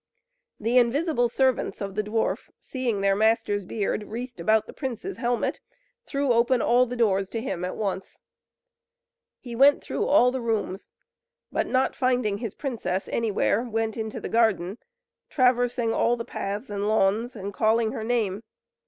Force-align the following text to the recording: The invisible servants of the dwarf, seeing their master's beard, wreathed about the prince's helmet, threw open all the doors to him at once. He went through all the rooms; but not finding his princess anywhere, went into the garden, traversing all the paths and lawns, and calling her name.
The 0.59 0.79
invisible 0.79 1.29
servants 1.29 1.79
of 1.79 1.93
the 1.93 2.01
dwarf, 2.01 2.49
seeing 2.59 3.01
their 3.01 3.15
master's 3.15 3.65
beard, 3.65 4.05
wreathed 4.05 4.39
about 4.39 4.65
the 4.65 4.73
prince's 4.73 5.17
helmet, 5.17 5.59
threw 6.07 6.33
open 6.33 6.59
all 6.59 6.87
the 6.87 6.95
doors 6.95 7.29
to 7.29 7.39
him 7.39 7.63
at 7.63 7.75
once. 7.77 8.23
He 9.41 9.55
went 9.55 9.83
through 9.83 10.07
all 10.07 10.31
the 10.31 10.41
rooms; 10.41 10.89
but 11.51 11.67
not 11.67 11.95
finding 11.95 12.39
his 12.39 12.55
princess 12.55 13.07
anywhere, 13.09 13.61
went 13.69 13.95
into 13.95 14.19
the 14.19 14.27
garden, 14.27 14.79
traversing 15.29 15.93
all 15.93 16.17
the 16.17 16.25
paths 16.25 16.71
and 16.71 16.87
lawns, 16.87 17.35
and 17.35 17.53
calling 17.53 17.91
her 17.91 18.03
name. 18.03 18.41